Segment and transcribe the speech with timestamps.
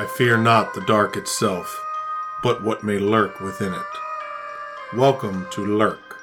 [0.00, 1.78] I fear not the dark itself,
[2.42, 4.96] but what may lurk within it.
[4.96, 6.16] Welcome to Lurk,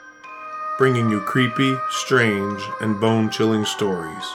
[0.80, 4.26] bringing you creepy, strange, and bone chilling stories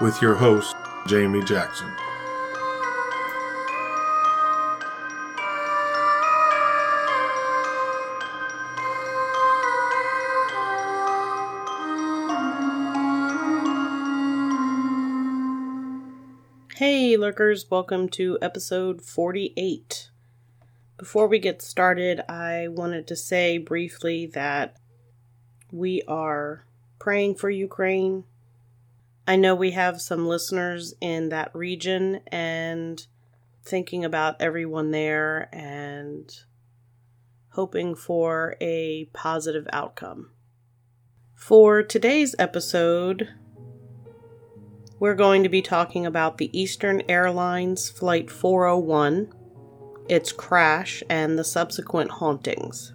[0.00, 0.74] with your host,
[1.06, 1.90] Jamie Jackson.
[17.32, 20.10] Lurkers, welcome to episode 48.
[20.98, 24.76] Before we get started, I wanted to say briefly that
[25.70, 26.66] we are
[26.98, 28.24] praying for Ukraine.
[29.26, 33.06] I know we have some listeners in that region and
[33.64, 36.30] thinking about everyone there and
[37.52, 40.32] hoping for a positive outcome.
[41.34, 43.30] For today's episode,
[45.02, 49.34] we're going to be talking about the Eastern Airlines Flight 401,
[50.08, 52.92] its crash, and the subsequent hauntings.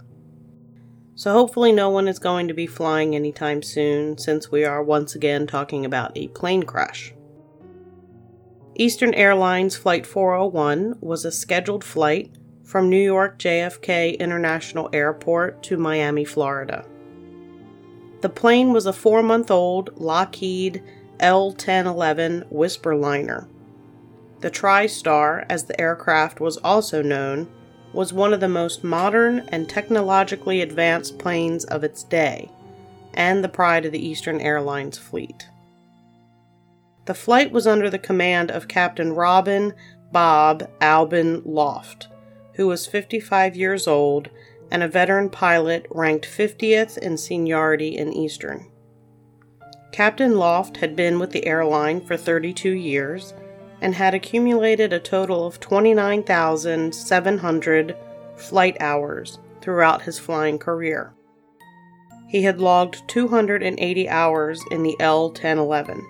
[1.16, 5.16] So, hopefully, no one is going to be flying anytime soon since we are once
[5.16, 7.13] again talking about a plane crash.
[8.75, 15.75] Eastern Airlines Flight 401 was a scheduled flight from New York JFK International Airport to
[15.75, 16.85] Miami, Florida.
[18.22, 20.81] The plane was a four month old Lockheed
[21.19, 23.47] L 1011 Whisperliner.
[24.41, 27.47] The TriStar, as the aircraft was also known,
[27.91, 32.51] was one of the most modern and technologically advanced planes of its day,
[33.13, 35.47] and the pride of the Eastern Airlines fleet.
[37.05, 39.73] The flight was under the command of Captain Robin
[40.11, 42.09] Bob Albin Loft,
[42.53, 44.29] who was 55 years old
[44.69, 48.67] and a veteran pilot ranked 50th in seniority in Eastern.
[49.98, 53.34] Captain Loft had been with the airline for 32 years
[53.81, 57.97] and had accumulated a total of 29,700
[58.36, 61.16] flight hours throughout his flying career.
[62.28, 66.07] He had logged 280 hours in the L 1011.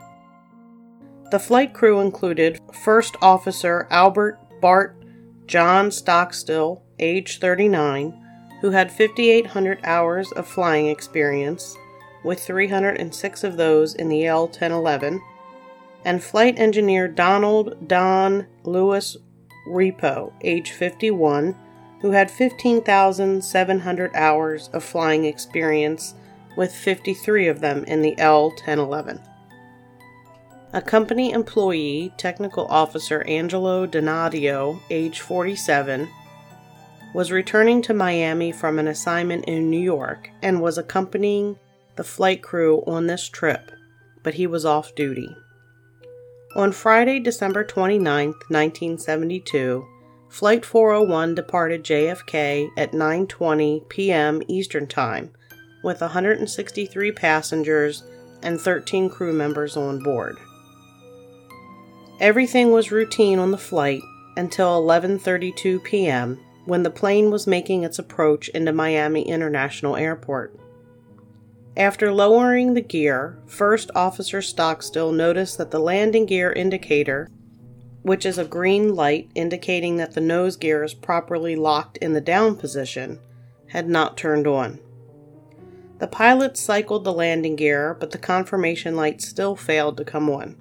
[1.32, 5.02] The flight crew included First Officer Albert Bart
[5.46, 8.22] John Stockstill, age 39,
[8.60, 11.78] who had 5,800 hours of flying experience
[12.24, 15.22] with 306 of those in the L 1011,
[16.06, 19.18] and flight engineer Donald Don Louis
[19.68, 21.56] Repo, age 51,
[22.02, 26.14] who had 15,700 hours of flying experience,
[26.56, 29.22] with 53 of them in the L 1011.
[30.74, 36.10] A company employee, technical officer Angelo Donadio, age 47,
[37.14, 41.58] was returning to Miami from an assignment in New York and was accompanying
[41.98, 43.72] the flight crew on this trip,
[44.24, 45.36] but he was off duty.
[46.56, 49.86] On Friday, December 29, 1972,
[50.30, 54.42] Flight 401 departed JFK at 9:20 p.m.
[54.48, 55.32] Eastern Time
[55.84, 58.04] with 163 passengers
[58.44, 60.38] and 13 crew members on board.
[62.20, 64.02] Everything was routine on the flight
[64.36, 66.40] until 11:32 p.m.
[66.66, 70.60] when the plane was making its approach into Miami International Airport.
[71.78, 77.30] After lowering the gear, First Officer Stockstill noticed that the landing gear indicator,
[78.02, 82.20] which is a green light indicating that the nose gear is properly locked in the
[82.20, 83.20] down position,
[83.68, 84.80] had not turned on.
[86.00, 90.56] The pilot cycled the landing gear, but the confirmation light still failed to come on.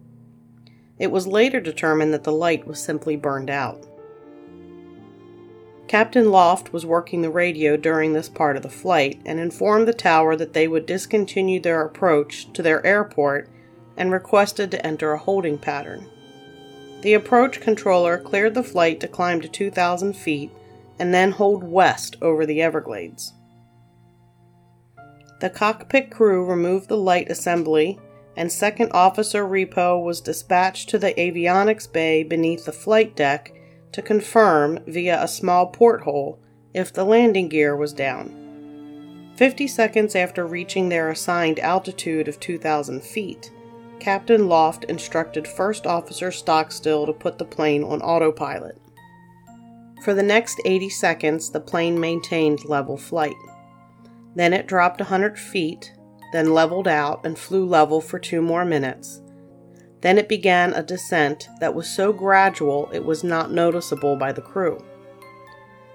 [0.99, 3.86] It was later determined that the light was simply burned out.
[5.89, 9.93] Captain Loft was working the radio during this part of the flight and informed the
[9.93, 13.49] tower that they would discontinue their approach to their airport
[13.97, 16.09] and requested to enter a holding pattern.
[17.03, 20.51] The approach controller cleared the flight to climb to 2,000 feet
[20.99, 23.33] and then hold west over the Everglades.
[25.41, 28.01] The cockpit crew removed the light assembly,
[28.37, 33.53] and Second Officer Repo was dispatched to the avionics bay beneath the flight deck
[33.97, 36.39] to confirm via a small porthole
[36.75, 39.33] if the landing gear was down.
[39.37, 43.51] 50 seconds after reaching their assigned altitude of 2,000 feet,
[43.99, 48.77] Captain Loft instructed First Officer Stockstill to put the plane on autopilot.
[50.03, 53.35] For the next 80 seconds, the plane maintained level flight.
[54.35, 55.95] Then it dropped 100 feet,
[56.35, 59.23] then leveled out and flew level for two more minutes,
[60.01, 64.43] then it began a descent that was so gradual it was not noticeable by the
[64.43, 64.83] crew.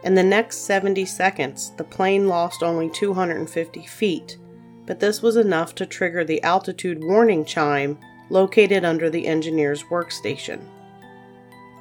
[0.03, 4.37] In the next 70 seconds, the plane lost only 250 feet,
[4.85, 7.99] but this was enough to trigger the altitude warning chime
[8.29, 10.61] located under the engineer's workstation.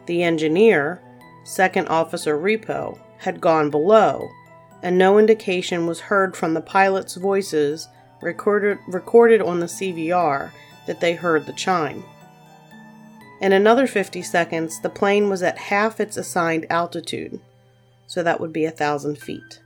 [0.07, 1.01] The engineer,
[1.45, 4.29] Second Officer Repo, had gone below,
[4.83, 7.89] and no indication was heard from the pilots' voices
[8.21, 10.51] recorded, recorded on the CVR
[10.87, 12.05] that they heard the chime.
[13.41, 17.41] In another 50 seconds, the plane was at half its assigned altitude,
[18.07, 19.63] so that would be a thousand feet.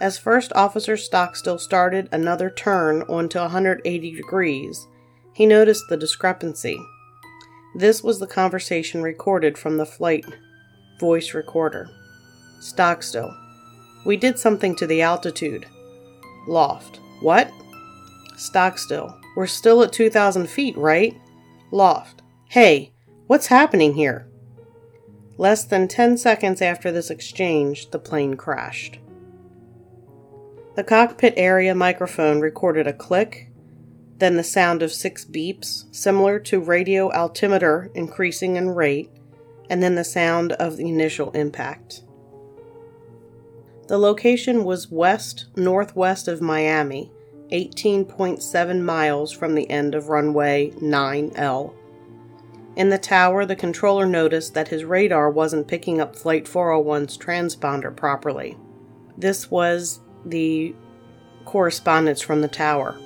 [0.00, 4.88] As First Officer Stockstill started another turn onto 180 degrees,
[5.32, 6.76] he noticed the discrepancy.
[7.76, 10.26] This was the conversation recorded from the flight
[10.98, 11.88] voice recorder.
[12.60, 13.32] Stockstill.
[14.04, 15.66] We did something to the altitude.
[16.48, 16.98] Loft.
[17.20, 17.50] What?
[18.36, 19.16] Stockstill.
[19.34, 21.18] We're still at 2,000 feet, right?
[21.70, 22.22] Loft.
[22.50, 22.92] Hey,
[23.26, 24.26] what's happening here?
[25.38, 28.98] Less than 10 seconds after this exchange, the plane crashed.
[30.74, 33.50] The cockpit area microphone recorded a click,
[34.18, 39.10] then the sound of six beeps, similar to radio altimeter increasing in rate,
[39.68, 42.04] and then the sound of the initial impact.
[43.88, 47.10] The location was west northwest of Miami,
[47.52, 51.74] 18.7 miles from the end of runway 9L.
[52.74, 57.94] In the tower, the controller noticed that his radar wasn't picking up Flight 401's transponder
[57.94, 58.56] properly.
[59.18, 60.74] This was the
[61.44, 62.98] correspondence from the tower.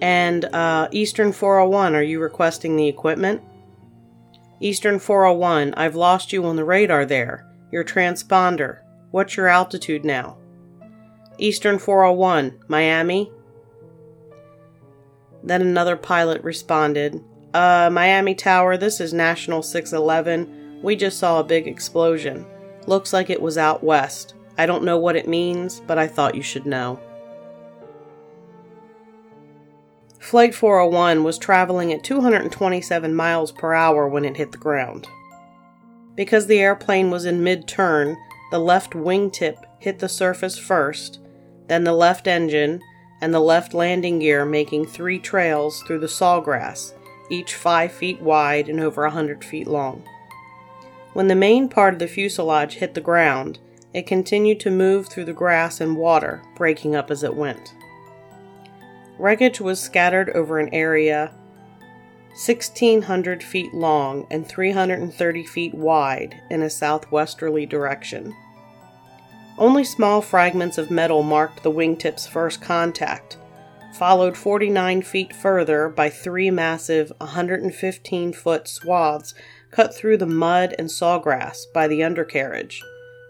[0.00, 3.42] And uh, Eastern 401, are you requesting the equipment?
[4.60, 7.50] Eastern 401, I've lost you on the radar there.
[7.72, 8.78] Your transponder.
[9.10, 10.38] What's your altitude now?
[11.38, 13.30] Eastern 401, Miami.
[15.42, 17.22] Then another pilot responded,
[17.54, 20.80] uh, Miami Tower, this is National 611.
[20.82, 22.44] We just saw a big explosion.
[22.86, 24.34] Looks like it was out west.
[24.58, 27.00] I don't know what it means, but I thought you should know.
[30.18, 35.06] Flight 401 was traveling at 227 miles per hour when it hit the ground.
[36.14, 38.16] Because the airplane was in mid turn,
[38.50, 41.20] the left wingtip hit the surface first,
[41.68, 42.80] then the left engine,
[43.20, 46.92] and the left landing gear making three trails through the sawgrass
[47.28, 50.02] each 5 feet wide and over a 100 feet long.
[51.12, 53.58] When the main part of the fuselage hit the ground,
[53.94, 57.74] it continued to move through the grass and water, breaking up as it went.
[59.18, 61.32] Wreckage was scattered over an area
[62.44, 68.36] 1,600 feet long and 330 feet wide in a southwesterly direction.
[69.58, 73.38] Only small fragments of metal marked the wingtip's first contact,
[73.94, 79.34] followed 49 feet further by three massive 115 foot swaths
[79.70, 82.82] cut through the mud and sawgrass by the undercarriage,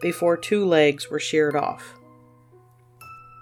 [0.02, 1.94] before two legs were sheared off.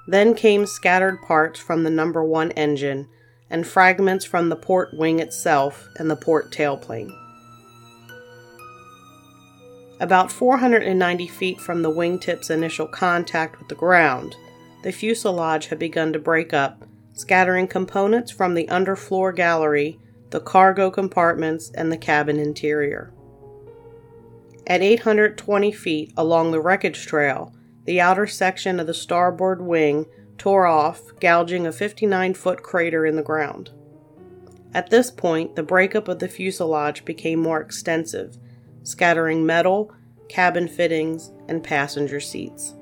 [0.07, 3.09] Then came scattered parts from the number one engine
[3.49, 7.24] and fragments from the port wing itself and the port tailplane.
[10.05, 14.37] About 490 feet from the wingtip's initial contact with the ground,
[14.83, 16.85] the fuselage had begun to break up
[17.15, 19.99] scattering components from the underfloor galley,
[20.29, 23.15] the cargo compartments, and the cabin interior.
[24.67, 27.55] At 820 feet along the wreckage trail,
[27.87, 30.05] the outer section of the starboard wing
[30.37, 33.71] tore off, gouging a 59 foot crater in the ground.
[34.75, 38.37] At this point, the breakup of the fuselage became more extensive,
[38.85, 39.93] scattering metal,
[40.29, 42.75] cabin fittings, and passenger seats.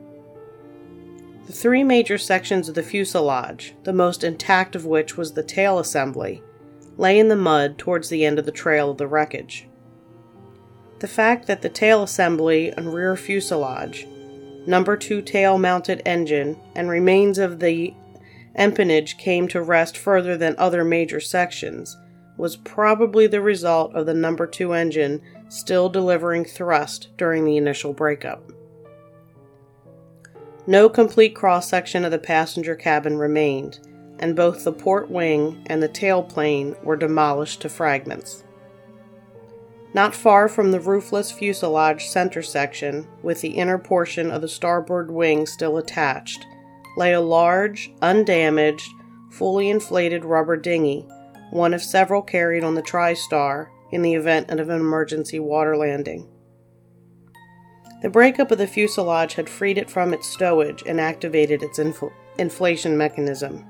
[1.47, 5.79] The three major sections of the fuselage, the most intact of which was the tail
[5.79, 6.43] assembly,
[6.97, 9.67] lay in the mud towards the end of the trail of the wreckage.
[11.01, 14.07] The fact that the tail assembly and rear fuselage,
[14.67, 17.95] number 2 tail mounted engine, and remains of the
[18.57, 21.97] empennage came to rest further than other major sections
[22.37, 25.21] was probably the result of the number 2 engine
[25.53, 28.51] still delivering thrust during the initial breakup.
[30.67, 33.79] No complete cross section of the passenger cabin remained,
[34.19, 38.45] and both the port wing and the tailplane were demolished to fragments.
[39.93, 45.11] Not far from the roofless fuselage center section, with the inner portion of the starboard
[45.11, 46.47] wing still attached,
[46.97, 48.89] lay a large, undamaged,
[49.31, 51.07] fully inflated rubber dinghy,
[51.51, 56.29] one of several carried on the TriStar in the event of an emergency water landing.
[58.03, 62.13] The breakup of the fuselage had freed it from its stowage and activated its infl-
[62.37, 63.65] inflation mechanism.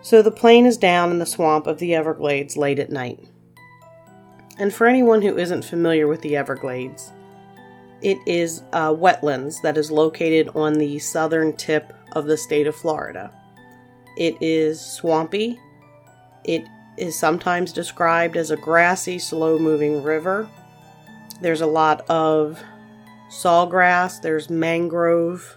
[0.00, 3.28] So the plane is down in the swamp of the Everglades late at night.
[4.58, 7.12] And for anyone who isn't familiar with the Everglades,
[8.00, 12.76] it is uh, wetlands that is located on the southern tip of the state of
[12.76, 13.32] Florida.
[14.16, 15.58] It is swampy.
[16.44, 16.64] It
[16.96, 20.48] is sometimes described as a grassy, slow moving river
[21.40, 22.62] There's a lot of
[23.30, 25.56] sawgrass, there's mangrove,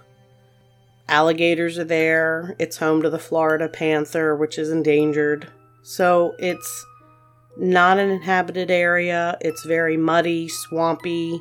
[1.07, 2.55] alligators are there.
[2.59, 5.47] It's home to the Florida panther, which is endangered.
[5.83, 6.85] So it's
[7.57, 9.37] not an inhabited area.
[9.41, 11.39] It's very muddy, swampy.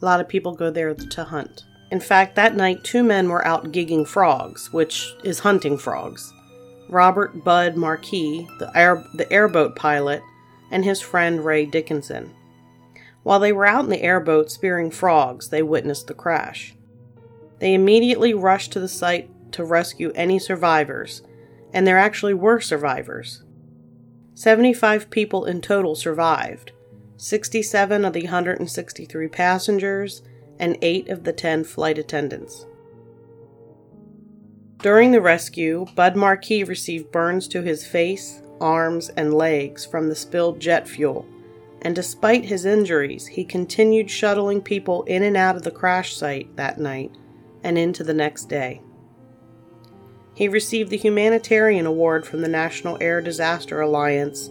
[0.00, 1.64] A lot of people go there to hunt.
[1.90, 6.32] In fact, that night, two men were out gigging frogs, which is hunting frogs.
[6.88, 10.22] Robert Bud Marquis, the, air, the airboat pilot,
[10.70, 12.34] and his friend Ray Dickinson.
[13.22, 16.74] While they were out in the airboat spearing frogs, they witnessed the crash.
[17.58, 21.22] They immediately rushed to the site to rescue any survivors,
[21.72, 23.42] and there actually were survivors.
[24.34, 26.72] 75 people in total survived
[27.18, 30.22] 67 of the 163 passengers
[30.58, 32.66] and 8 of the 10 flight attendants.
[34.86, 40.14] During the rescue, Bud Marquis received burns to his face, arms, and legs from the
[40.14, 41.26] spilled jet fuel,
[41.82, 46.54] and despite his injuries, he continued shuttling people in and out of the crash site
[46.54, 47.10] that night
[47.64, 48.80] and into the next day.
[50.36, 54.50] He received the Humanitarian Award from the National Air Disaster Alliance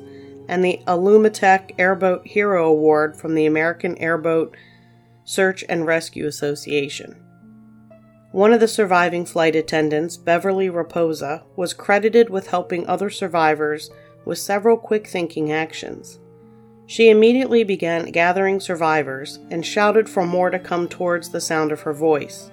[0.50, 4.58] and the Alumacet Airboat Hero Award from the American Airboat
[5.24, 7.25] Search and Rescue Association.
[8.36, 13.90] One of the surviving flight attendants, Beverly Raposa, was credited with helping other survivors
[14.26, 16.20] with several quick thinking actions.
[16.86, 21.84] She immediately began gathering survivors and shouted for more to come towards the sound of
[21.84, 22.52] her voice.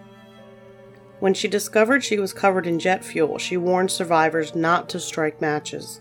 [1.18, 5.40] When she discovered she was covered in jet fuel, she warned survivors not to strike
[5.40, 6.00] matches.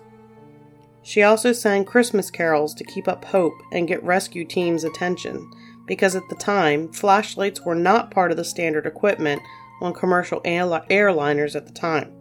[1.02, 5.50] She also sang Christmas carols to keep up hope and get rescue teams' attention
[5.88, 9.42] because at the time, flashlights were not part of the standard equipment
[9.82, 12.12] on commercial airliners at the time,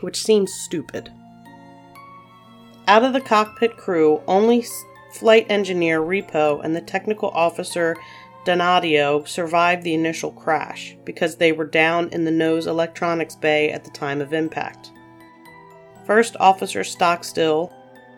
[0.00, 1.12] which seems stupid.
[2.88, 4.64] Out of the cockpit crew, only
[5.12, 7.96] flight engineer Repo and the technical officer
[8.44, 13.84] Donadio survived the initial crash because they were down in the nose electronics bay at
[13.84, 14.92] the time of impact.
[16.06, 17.72] First Officer Stockstill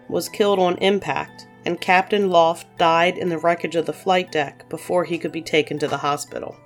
[0.09, 4.69] was killed on impact and Captain Loft died in the wreckage of the flight deck
[4.69, 6.57] before he could be taken to the hospital.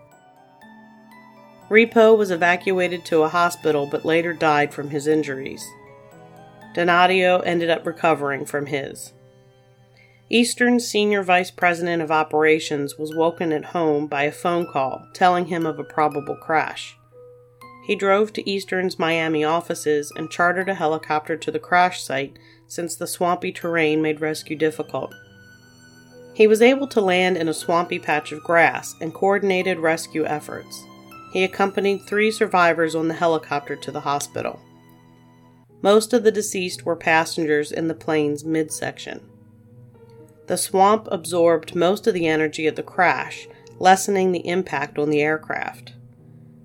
[1.68, 5.66] Repo was evacuated to a hospital but later died from his injuries.
[6.74, 9.12] Donadio ended up recovering from his.
[10.28, 15.46] Eastern's senior vice president of operations was woken at home by a phone call telling
[15.46, 16.96] him of a probable crash.
[17.86, 22.96] He drove to Eastern's Miami offices and chartered a helicopter to the crash site since
[22.96, 25.14] the swampy terrain made rescue difficult.
[26.34, 30.84] He was able to land in a swampy patch of grass and coordinated rescue efforts.
[31.32, 34.60] He accompanied three survivors on the helicopter to the hospital.
[35.82, 39.20] Most of the deceased were passengers in the plane's midsection.
[40.46, 45.20] The swamp absorbed most of the energy of the crash, lessening the impact on the
[45.20, 45.94] aircraft.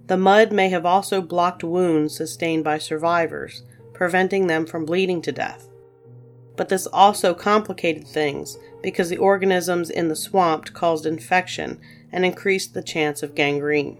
[0.07, 3.63] The mud may have also blocked wounds sustained by survivors,
[3.93, 5.67] preventing them from bleeding to death
[6.61, 11.79] but this also complicated things because the organisms in the swamp caused infection
[12.11, 13.97] and increased the chance of gangrene.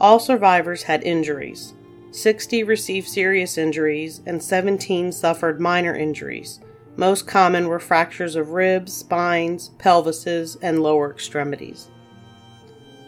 [0.00, 1.74] All survivors had injuries.
[2.12, 6.60] 60 received serious injuries and 17 suffered minor injuries.
[6.96, 11.88] Most common were fractures of ribs, spines, pelvises, and lower extremities.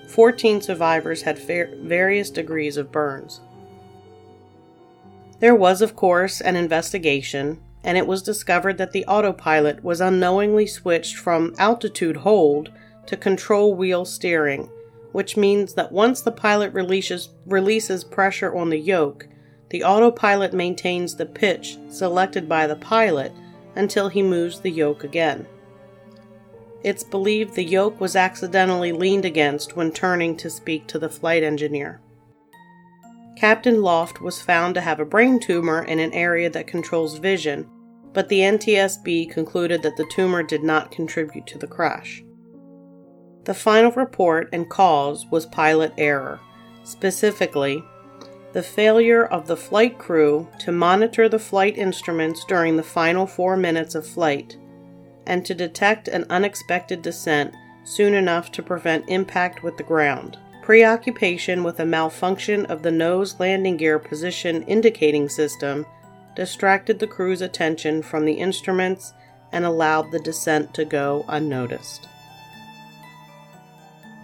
[0.08, 3.40] 14 survivors had various degrees of burns.
[5.38, 10.66] There was, of course, an investigation, and it was discovered that the autopilot was unknowingly
[10.66, 12.70] switched from altitude hold
[13.06, 14.68] to control wheel steering,
[15.12, 19.26] which means that once the pilot releases, releases pressure on the yoke,
[19.70, 23.32] the autopilot maintains the pitch selected by the pilot
[23.76, 25.46] until he moves the yoke again.
[26.82, 31.42] It's believed the yoke was accidentally leaned against when turning to speak to the flight
[31.42, 32.00] engineer.
[33.36, 37.68] Captain Loft was found to have a brain tumor in an area that controls vision,
[38.12, 42.22] but the NTSB concluded that the tumor did not contribute to the crash.
[43.44, 46.40] The final report and cause was pilot error,
[46.84, 47.82] specifically,
[48.52, 53.56] the failure of the flight crew to monitor the flight instruments during the final four
[53.56, 54.56] minutes of flight,
[55.26, 57.54] and to detect an unexpected descent
[57.84, 60.36] soon enough to prevent impact with the ground
[60.70, 65.84] preoccupation with a malfunction of the nose landing gear position indicating system
[66.36, 69.12] distracted the crew's attention from the instruments
[69.50, 72.06] and allowed the descent to go unnoticed.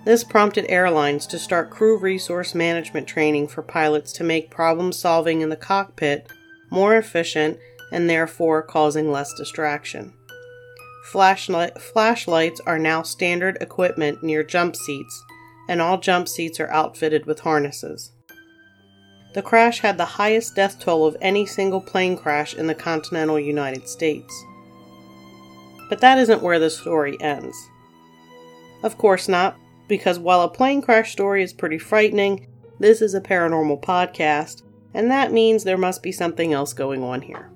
[0.06, 5.40] This prompted airlines to start crew resource management training for pilots to make problem solving
[5.40, 6.30] in the cockpit
[6.70, 7.58] more efficient
[7.90, 10.14] and therefore causing less distraction.
[11.06, 15.24] flashlight, flashlights are now standard equipment near jump seats,
[15.68, 18.12] and all jump seats are outfitted with harnesses.
[19.34, 23.40] The crash had the highest death toll of any single plane crash in the continental
[23.40, 24.32] United States.
[25.88, 27.56] But that isn't where the story ends.
[28.84, 29.56] Of course not,
[29.88, 32.46] because while a plane crash story is pretty frightening,
[32.78, 34.62] this is a paranormal podcast,
[34.92, 37.50] and that means there must be something else going on here.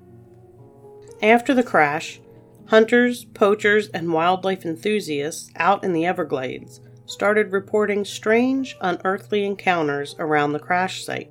[1.21, 2.19] After the crash,
[2.67, 10.53] hunters, poachers, and wildlife enthusiasts out in the Everglades started reporting strange, unearthly encounters around
[10.53, 11.29] the crash site.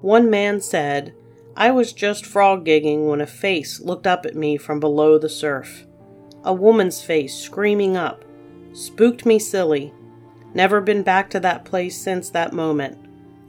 [0.00, 1.14] One man said,
[1.56, 5.28] I was just frog gigging when a face looked up at me from below the
[5.28, 5.86] surf.
[6.44, 8.24] A woman's face screaming up.
[8.72, 9.92] Spooked me silly.
[10.54, 12.98] Never been back to that place since that moment.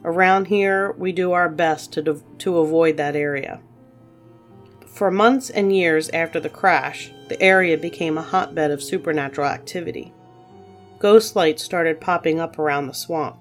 [0.04, 3.62] Around here, we do our best to, to avoid that area.
[4.86, 10.14] For months and years after the crash, the area became a hotbed of supernatural activity.
[11.00, 13.38] Ghost lights started popping up around the swamp.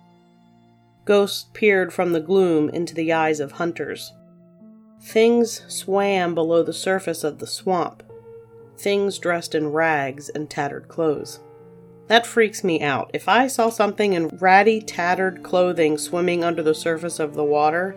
[1.04, 4.12] Ghosts peered from the gloom into the eyes of hunters.
[5.00, 8.04] Things swam below the surface of the swamp.
[8.78, 11.40] Things dressed in rags and tattered clothes.
[12.08, 13.10] That freaks me out.
[13.14, 17.96] If I saw something in ratty, tattered clothing swimming under the surface of the water,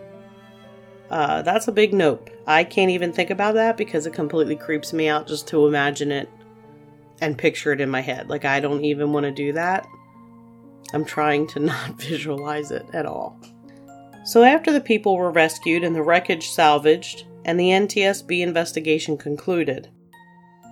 [1.10, 2.30] uh, that's a big nope.
[2.46, 6.10] I can't even think about that because it completely creeps me out just to imagine
[6.10, 6.28] it
[7.20, 8.28] and picture it in my head.
[8.28, 9.86] Like, I don't even want to do that.
[10.92, 13.40] I'm trying to not visualize it at all.
[14.24, 19.88] So, after the people were rescued and the wreckage salvaged, and the NTSB investigation concluded,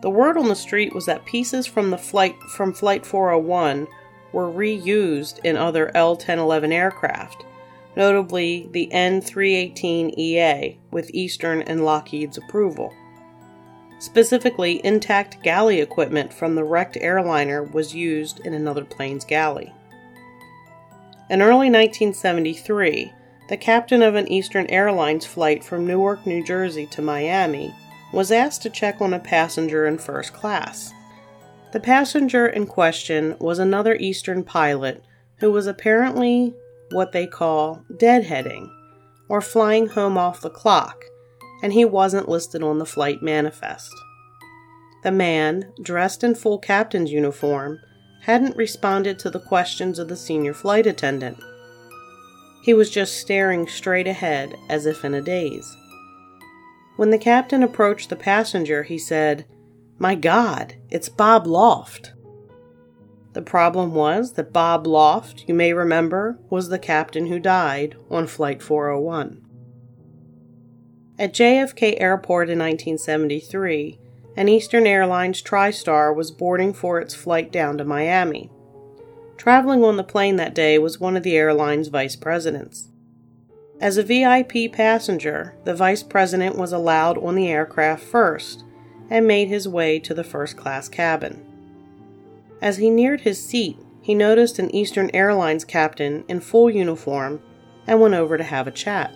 [0.05, 3.89] the word on the street was that pieces from the flight from Flight 401
[4.33, 7.47] were reused in other L-1011 aircraft,
[7.97, 12.93] notably the N318EA with Eastern and Lockheed's approval.
[13.99, 19.73] Specifically, intact galley equipment from the wrecked airliner was used in another plane's galley.
[21.31, 23.11] In early 1973,
[23.49, 27.75] the captain of an Eastern Airlines flight from Newark, New Jersey to Miami
[28.15, 30.93] was asked to check on a passenger in first class.
[31.73, 35.03] The passenger in question was another Eastern pilot
[35.41, 36.55] who was apparently
[36.93, 38.71] what they call deadheading,
[39.29, 41.05] or flying home off the clock,
[41.63, 43.91] and he wasn't listed on the flight manifest.
[45.03, 47.81] The man, dressed in full captain's uniform,
[48.23, 51.43] hadn't responded to the questions of the senior flight attendant.
[52.63, 55.77] He was just staring straight ahead as if in a daze.
[56.97, 59.47] When the captain approached the passenger, he said,
[59.99, 62.13] My God, it's Bob Loft.
[63.33, 68.29] The problem was that Bob Loft, you may remember, was the captain who died on
[68.29, 69.45] Flight 401.
[71.19, 73.99] At JFK Airport in 1973,
[74.37, 78.51] an Eastern Airlines TriStar was boarding for its flight down to Miami.
[79.37, 82.91] Traveling on the plane that day was one of the airline's vice presidents.
[83.81, 88.65] As a VIP passenger, the vice president was allowed on the aircraft first
[89.11, 91.45] and made his way to the first class cabin.
[92.63, 97.43] As he neared his seat, he noticed an Eastern Airlines captain in full uniform
[97.87, 99.13] and went over to have a chat.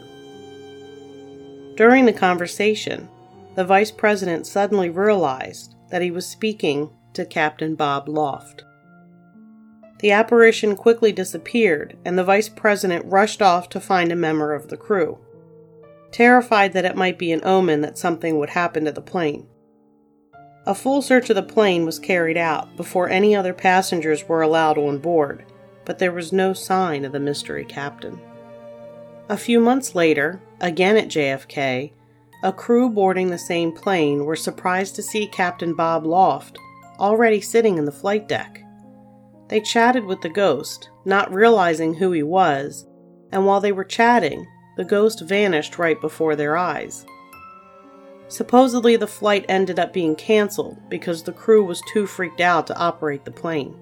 [1.77, 3.09] During the conversation,
[3.55, 8.65] the vice president suddenly realized that he was speaking to Captain Bob Loft.
[10.01, 14.69] The apparition quickly disappeared, and the vice president rushed off to find a member of
[14.69, 15.19] the crew,
[16.13, 19.49] terrified that it might be an omen that something would happen to the plane.
[20.67, 24.79] A full search of the plane was carried out before any other passengers were allowed
[24.79, 25.45] on board,
[25.85, 28.21] but there was no sign of the mystery captain.
[29.29, 31.93] A few months later, again at JFK,
[32.45, 36.57] a crew boarding the same plane were surprised to see Captain Bob Loft
[37.01, 38.63] already sitting in the flight deck.
[39.49, 42.87] They chatted with the ghost, not realizing who he was,
[43.33, 47.05] and while they were chatting, the ghost vanished right before their eyes.
[48.29, 52.79] Supposedly, the flight ended up being canceled because the crew was too freaked out to
[52.79, 53.75] operate the plane.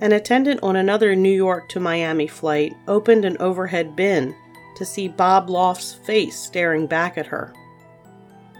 [0.00, 4.34] An attendant on another New York to Miami flight opened an overhead bin
[4.76, 7.52] to see Bob Loft's face staring back at her.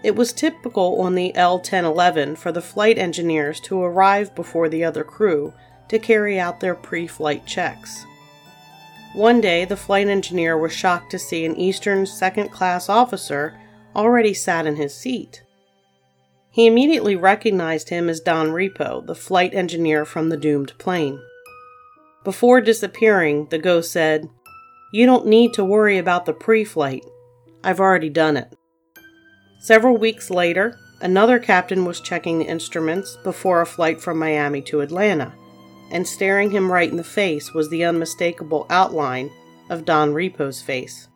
[0.03, 4.83] It was typical on the L 1011 for the flight engineers to arrive before the
[4.83, 5.53] other crew
[5.91, 8.05] to carry out their pre flight checks.
[9.13, 13.59] One day, the flight engineer was shocked to see an Eastern second class officer
[13.95, 15.43] already sat in his seat.
[16.49, 21.21] He immediately recognized him as Don Repo, the flight engineer from the doomed plane.
[22.23, 24.29] Before disappearing, the ghost said,
[24.93, 27.05] You don't need to worry about the pre flight.
[27.63, 28.57] I've already done it.
[29.59, 34.81] Several weeks later, Another captain was checking the instruments before a flight from Miami to
[34.81, 35.33] Atlanta,
[35.91, 39.29] and staring him right in the face was the unmistakable outline
[39.69, 41.07] of Don Repo's face.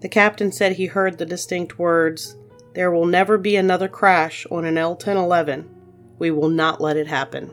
[0.00, 2.36] The captain said he heard the distinct words,
[2.74, 5.68] There will never be another crash on an L 1011.
[6.18, 7.52] We will not let it happen.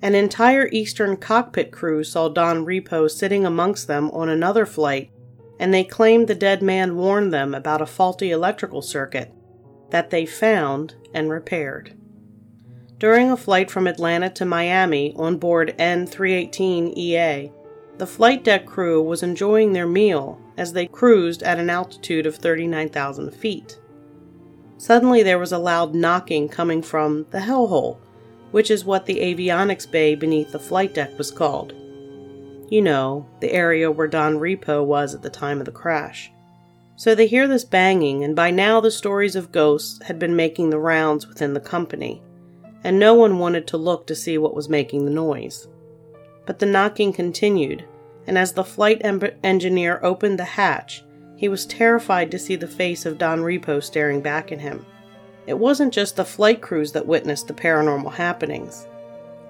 [0.00, 5.10] An entire Eastern cockpit crew saw Don Repo sitting amongst them on another flight,
[5.58, 9.32] and they claimed the dead man warned them about a faulty electrical circuit
[9.90, 11.94] that they found and repaired.
[13.02, 17.50] During a flight from Atlanta to Miami on board N318EA,
[17.98, 22.36] the flight deck crew was enjoying their meal as they cruised at an altitude of
[22.36, 23.76] 39,000 feet.
[24.78, 27.98] Suddenly, there was a loud knocking coming from the hellhole
[28.52, 31.72] which is what the avionics bay beneath the flight deck was called.
[32.70, 36.30] You know, the area where Don Repo was at the time of the crash.
[36.94, 40.70] So they hear this banging, and by now the stories of ghosts had been making
[40.70, 42.22] the rounds within the company,
[42.84, 45.68] and no one wanted to look to see what was making the noise.
[46.46, 47.84] But the knocking continued,
[48.26, 51.04] and as the flight em- engineer opened the hatch,
[51.36, 54.86] he was terrified to see the face of Don Repo staring back at him.
[55.46, 58.86] It wasn't just the flight crews that witnessed the paranormal happenings.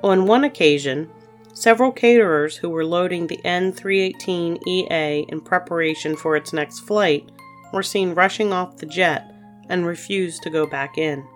[0.02, 1.10] On one occasion,
[1.52, 7.30] several caterers who were loading the N318EA in preparation for its next flight
[7.72, 9.30] were seen rushing off the jet
[9.68, 11.26] and refused to go back in.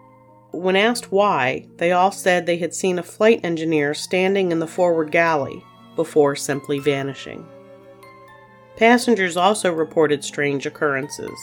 [0.57, 4.67] When asked why, they all said they had seen a flight engineer standing in the
[4.67, 5.63] forward galley
[5.97, 7.47] before simply vanishing.
[8.77, 11.39] Passengers also reported strange occurrences.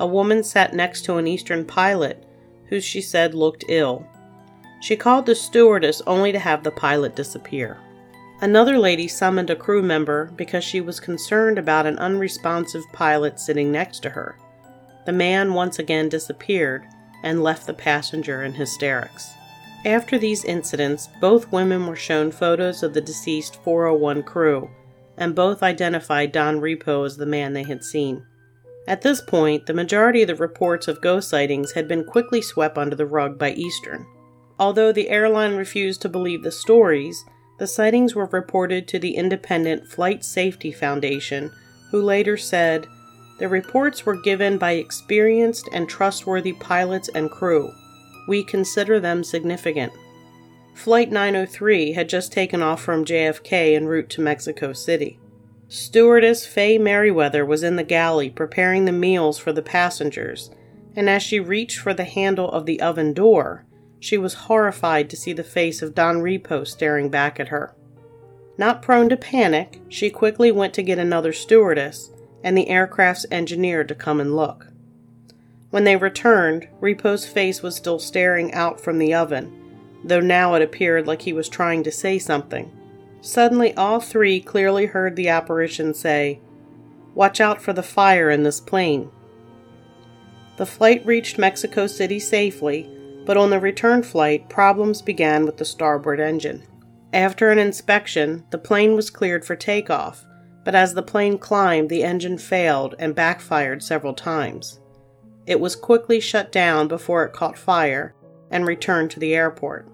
[0.00, 2.26] A woman sat next to an Eastern pilot
[2.66, 4.08] who she said looked ill.
[4.80, 7.78] She called the stewardess only to have the pilot disappear.
[8.40, 13.70] Another lady summoned a crew member because she was concerned about an unresponsive pilot sitting
[13.70, 14.36] next to her.
[15.06, 16.88] The man once again disappeared
[17.22, 19.32] and left the passenger in hysterics.
[19.84, 24.70] After these incidents, both women were shown photos of the deceased 401 crew,
[25.16, 28.24] and both identified Don Repo as the man they had seen.
[28.86, 32.78] At this point, the majority of the reports of ghost sightings had been quickly swept
[32.78, 34.06] under the rug by Eastern.
[34.58, 37.24] Although the airline refused to believe the stories,
[37.58, 41.52] the sightings were reported to the independent Flight Safety Foundation,
[41.90, 42.86] who later said,
[43.38, 47.72] The reports were given by experienced and trustworthy pilots and crew.
[48.28, 49.92] We consider them significant.
[50.74, 55.18] Flight 903 had just taken off from JFK en route to Mexico City.
[55.68, 60.50] Stewardess Fay Merriweather was in the galley preparing the meals for the passengers,
[60.94, 63.64] and as she reached for the handle of the oven door,
[63.98, 67.74] she was horrified to see the face of Don Repo staring back at her.
[68.58, 72.10] Not prone to panic, she quickly went to get another stewardess
[72.42, 74.68] and the aircraft's engineer to come and look.
[75.70, 79.52] When they returned, Repo's face was still staring out from the oven,
[80.04, 82.70] though now it appeared like he was trying to say something.
[83.22, 86.40] Suddenly, all three clearly heard the apparition say,
[87.14, 89.10] Watch out for the fire in this plane.
[90.56, 92.90] The flight reached Mexico City safely,
[93.24, 96.64] but on the return flight, problems began with the starboard engine.
[97.12, 100.24] After an inspection, the plane was cleared for takeoff,
[100.64, 104.80] but as the plane climbed, the engine failed and backfired several times.
[105.46, 108.14] It was quickly shut down before it caught fire
[108.50, 109.88] and returned to the airport.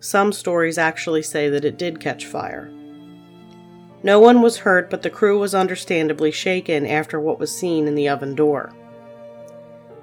[0.00, 2.70] Some stories actually say that it did catch fire.
[4.02, 7.94] No one was hurt, but the crew was understandably shaken after what was seen in
[7.94, 8.72] the oven door.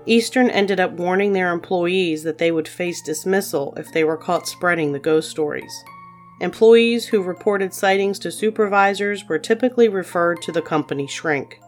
[0.05, 4.47] Eastern ended up warning their employees that they would face dismissal if they were caught
[4.47, 5.83] spreading the ghost stories.
[6.39, 11.59] Employees who reported sightings to supervisors were typically referred to the company shrink.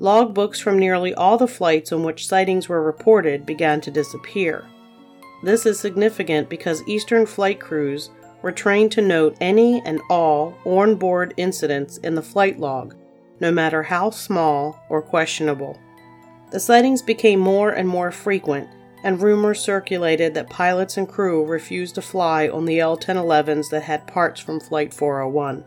[0.00, 4.64] Logbooks from nearly all the flights on which sightings were reported began to disappear.
[5.42, 11.34] This is significant because Eastern flight crews were trained to note any and all on-board
[11.36, 12.94] incidents in the flight log,
[13.40, 15.76] no matter how small or questionable.
[16.52, 18.68] The sightings became more and more frequent,
[19.02, 23.82] and rumors circulated that pilots and crew refused to fly on the L 1011s that
[23.82, 25.64] had parts from Flight 401.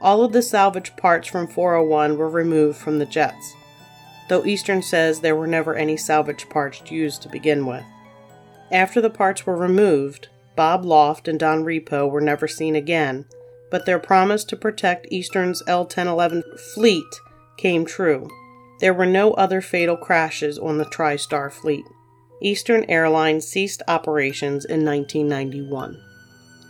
[0.00, 3.54] All of the salvaged parts from 401 were removed from the jets,
[4.28, 7.84] though Eastern says there were never any salvaged parts used to begin with.
[8.72, 13.26] After the parts were removed, Bob Loft and Don Repo were never seen again,
[13.70, 17.20] but their promise to protect Eastern's L 1011 fleet
[17.56, 18.28] came true.
[18.80, 21.84] There were no other fatal crashes on the TriStar fleet.
[22.42, 26.02] Eastern Airlines ceased operations in 1991.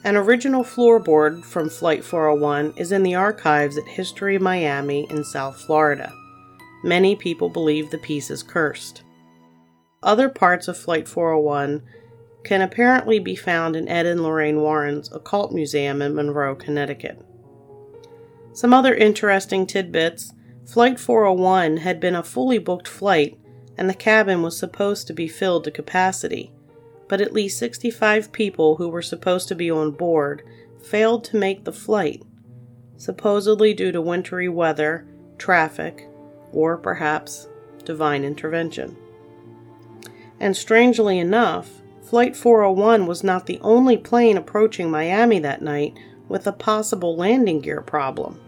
[0.03, 5.61] An original floorboard from Flight 401 is in the archives at History Miami in South
[5.61, 6.13] Florida.
[6.83, 9.03] Many people believe the piece is cursed.
[10.03, 11.83] other parts of Flight 401
[12.43, 17.23] can apparently be found in Ed and Lorraine Warren's Occult Museum in Monroe, Connecticut.
[18.53, 20.33] Some other interesting tidbits
[20.67, 23.39] Flight 401 had been a fully booked flight,
[23.81, 26.53] and the cabin was supposed to be filled to capacity,
[27.09, 30.43] but at least 65 people who were supposed to be on board
[30.83, 32.23] failed to make the flight,
[32.99, 35.07] supposedly due to wintry weather,
[35.39, 36.07] traffic,
[36.53, 37.49] or perhaps
[37.87, 38.95] divine intervention.
[40.39, 41.71] And strangely enough,
[42.03, 45.97] Flight 401 was not the only plane approaching Miami that night
[46.29, 48.39] with a possible landing gear problem.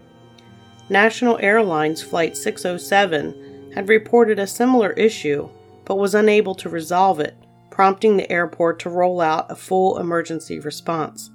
[0.89, 5.49] National Airlines Flight 607 had reported a similar issue
[5.85, 7.35] but was unable to resolve it,
[7.69, 11.29] prompting the airport to roll out a full emergency response.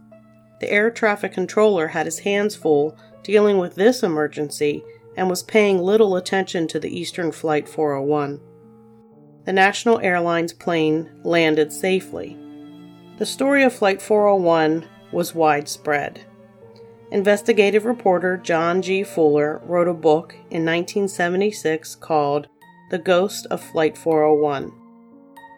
[0.60, 4.82] The air traffic controller had his hands full dealing with this emergency
[5.16, 8.40] and was paying little attention to the Eastern Flight 401.
[9.44, 12.36] The National Airlines plane landed safely.
[13.18, 16.20] The story of Flight 401 was widespread.
[17.10, 19.02] Investigative reporter John G.
[19.02, 22.48] Fuller wrote a book in 1976 called
[22.90, 24.70] The Ghost of Flight 401.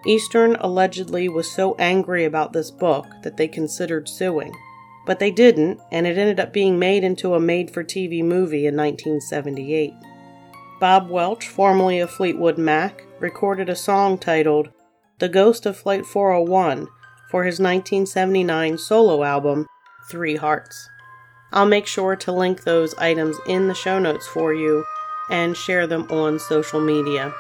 [0.07, 4.55] Eastern allegedly was so angry about this book that they considered suing.
[5.07, 8.67] But they didn't, and it ended up being made into a made for TV movie
[8.67, 9.93] in 1978.
[10.79, 14.71] Bob Welch, formerly of Fleetwood Mac, recorded a song titled
[15.19, 16.87] The Ghost of Flight 401
[17.29, 19.67] for his 1979 solo album,
[20.09, 20.89] Three Hearts.
[21.53, 24.85] I'll make sure to link those items in the show notes for you
[25.31, 27.33] and share them on social media.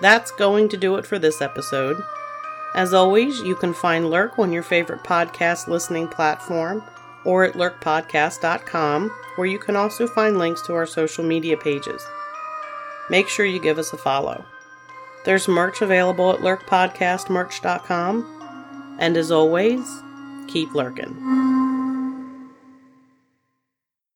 [0.00, 2.02] That's going to do it for this episode.
[2.74, 6.82] As always, you can find Lurk on your favorite podcast listening platform
[7.24, 12.04] or at lurkpodcast.com, where you can also find links to our social media pages.
[13.10, 14.44] Make sure you give us a follow.
[15.24, 18.96] There's merch available at lurkpodcastmerch.com.
[18.98, 20.02] And as always,
[20.48, 21.61] keep lurking.